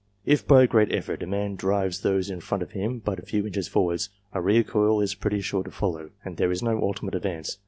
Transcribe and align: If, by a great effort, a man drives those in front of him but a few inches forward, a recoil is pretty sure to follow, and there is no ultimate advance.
If, 0.25 0.47
by 0.47 0.63
a 0.63 0.67
great 0.67 0.91
effort, 0.91 1.21
a 1.21 1.27
man 1.27 1.55
drives 1.55 2.01
those 2.01 2.31
in 2.31 2.39
front 2.39 2.63
of 2.63 2.71
him 2.71 2.97
but 3.05 3.19
a 3.19 3.21
few 3.21 3.45
inches 3.45 3.67
forward, 3.67 4.01
a 4.33 4.41
recoil 4.41 4.99
is 4.99 5.13
pretty 5.13 5.41
sure 5.41 5.61
to 5.61 5.69
follow, 5.69 6.09
and 6.25 6.37
there 6.37 6.49
is 6.51 6.63
no 6.63 6.81
ultimate 6.81 7.13
advance. 7.13 7.59